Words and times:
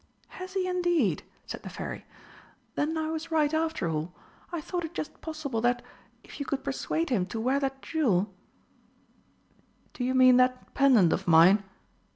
"Has 0.29 0.53
he 0.53 0.67
indeed?" 0.67 1.21
said 1.45 1.61
the 1.61 1.69
Fairy. 1.69 2.07
"Then 2.73 2.97
I 2.97 3.11
was 3.11 3.29
right 3.29 3.53
after 3.53 3.87
all. 3.87 4.11
I 4.51 4.59
thought 4.59 4.83
it 4.83 4.95
just 4.95 5.21
possible 5.21 5.61
that, 5.61 5.83
if 6.23 6.39
you 6.39 6.45
could 6.47 6.63
persuade 6.63 7.11
him 7.11 7.27
to 7.27 7.39
wear 7.39 7.59
that 7.59 7.83
jewel" 7.83 8.33
"Do 9.93 10.03
you 10.03 10.15
mean 10.15 10.37
that 10.37 10.73
pendant 10.73 11.13
of 11.13 11.27
mine? 11.27 11.63